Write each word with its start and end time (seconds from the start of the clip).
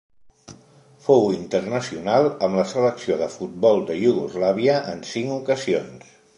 Fou 1.07 1.27
internacional 1.35 2.31
amb 2.47 2.59
la 2.61 2.65
selecció 2.73 3.19
de 3.21 3.29
futbol 3.35 3.85
de 3.93 4.01
Iugoslàvia 4.07 4.83
en 4.95 5.09
cinc 5.15 5.39
ocasions. 5.41 6.13